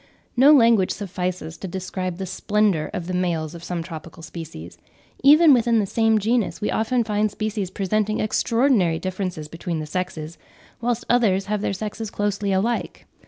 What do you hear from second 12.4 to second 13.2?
alike.